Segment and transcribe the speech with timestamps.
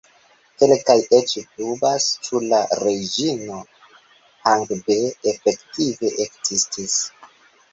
[0.61, 3.59] Kelkaj eĉ dubas ĉu la Reĝino
[4.47, 4.99] Hangbe
[5.35, 6.99] efektive ekzistis.